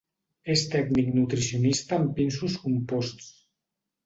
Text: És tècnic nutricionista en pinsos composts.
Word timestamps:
És 0.53 0.61
tècnic 0.75 1.11
nutricionista 1.17 2.01
en 2.01 2.09
pinsos 2.21 2.57
composts. 2.65 3.31